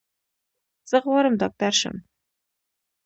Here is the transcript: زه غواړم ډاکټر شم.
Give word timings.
زه 0.89 0.97
غواړم 1.05 1.33
ډاکټر 1.41 1.73
شم. 1.81 1.95